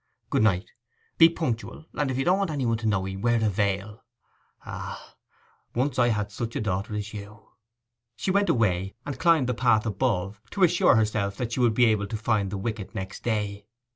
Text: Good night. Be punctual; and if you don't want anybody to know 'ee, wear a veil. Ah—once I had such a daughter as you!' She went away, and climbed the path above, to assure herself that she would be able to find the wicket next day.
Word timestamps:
Good 0.31 0.41
night. 0.41 0.71
Be 1.19 1.29
punctual; 1.29 1.85
and 1.93 2.09
if 2.09 2.17
you 2.17 2.25
don't 2.25 2.39
want 2.39 2.49
anybody 2.49 2.81
to 2.81 2.87
know 2.87 3.07
'ee, 3.07 3.15
wear 3.15 3.35
a 3.35 3.49
veil. 3.49 4.03
Ah—once 4.65 5.99
I 5.99 6.07
had 6.07 6.31
such 6.31 6.55
a 6.55 6.59
daughter 6.59 6.95
as 6.95 7.13
you!' 7.13 7.49
She 8.15 8.31
went 8.31 8.49
away, 8.49 8.95
and 9.05 9.19
climbed 9.19 9.45
the 9.45 9.53
path 9.53 9.85
above, 9.85 10.41
to 10.49 10.63
assure 10.63 10.95
herself 10.95 11.37
that 11.37 11.51
she 11.51 11.59
would 11.59 11.75
be 11.75 11.85
able 11.85 12.07
to 12.07 12.17
find 12.17 12.49
the 12.49 12.57
wicket 12.57 12.95
next 12.95 13.21
day. 13.21 13.67